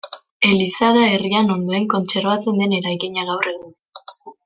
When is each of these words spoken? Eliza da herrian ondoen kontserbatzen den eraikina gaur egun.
Eliza 0.47 0.87
da 0.95 1.03
herrian 1.09 1.53
ondoen 1.57 1.87
kontserbatzen 1.95 2.61
den 2.65 2.77
eraikina 2.81 3.31
gaur 3.33 3.51
egun. 3.57 3.75